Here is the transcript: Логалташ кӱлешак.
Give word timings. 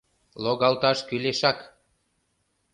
Логалташ 0.43 0.99
кӱлешак. 1.07 1.57